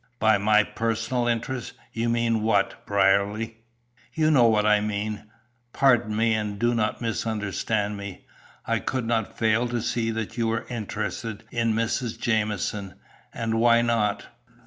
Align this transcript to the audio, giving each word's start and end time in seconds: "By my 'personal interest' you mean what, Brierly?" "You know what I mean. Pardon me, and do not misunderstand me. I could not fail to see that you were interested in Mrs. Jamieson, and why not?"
"By 0.17 0.39
my 0.39 0.63
'personal 0.63 1.27
interest' 1.27 1.73
you 1.93 2.09
mean 2.09 2.41
what, 2.41 2.87
Brierly?" 2.87 3.57
"You 4.15 4.31
know 4.31 4.47
what 4.47 4.65
I 4.65 4.81
mean. 4.81 5.25
Pardon 5.73 6.17
me, 6.17 6.33
and 6.33 6.57
do 6.57 6.73
not 6.73 7.01
misunderstand 7.01 7.97
me. 7.97 8.25
I 8.65 8.79
could 8.79 9.05
not 9.05 9.37
fail 9.37 9.67
to 9.67 9.79
see 9.79 10.09
that 10.09 10.39
you 10.39 10.47
were 10.47 10.65
interested 10.71 11.43
in 11.51 11.73
Mrs. 11.75 12.19
Jamieson, 12.19 12.95
and 13.31 13.59
why 13.59 13.83
not?" 13.83 14.25